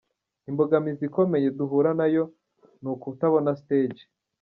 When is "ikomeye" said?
1.09-1.47